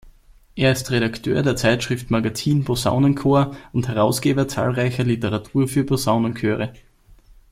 [0.55, 6.73] Er ist Redakteur der Zeitschrift "Magazin Posaunenchor" und Herausgeber zahlreicher Literatur für Posaunenchöre.